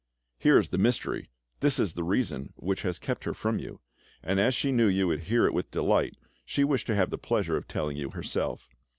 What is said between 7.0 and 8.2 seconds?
the pleasure of telling you